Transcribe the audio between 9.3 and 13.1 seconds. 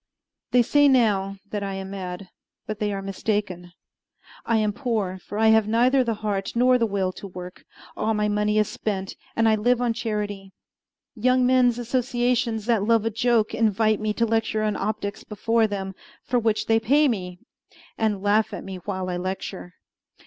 and I live on charity. Young men's associations that love